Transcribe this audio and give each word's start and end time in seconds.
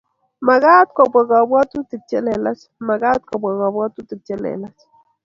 Magat 0.47 0.87
ko 0.95 1.01
bwa 1.11 1.21
kabuatutik 1.29 2.01
che 2.09 2.19
lelach 2.25 2.61
Magat 2.87 3.21
ko 3.27 3.33
bwa 3.41 3.51
kabuatutik 3.61 4.19
che 4.27 4.35
lelach 4.43 4.79